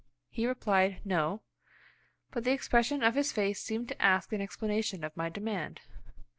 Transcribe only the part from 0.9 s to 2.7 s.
"No." But the